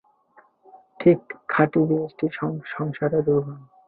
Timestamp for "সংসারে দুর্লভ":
2.73-3.47